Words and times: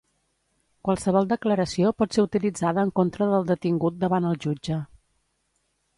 Qualsevol 0.87 1.27
declaració 1.33 1.91
pot 2.01 2.17
ser 2.17 2.25
utilitzada 2.29 2.85
en 2.89 2.95
contra 3.01 3.29
del 3.35 3.47
detingut 3.53 4.03
davant 4.07 4.29
el 4.31 4.41
jutge. 4.47 4.83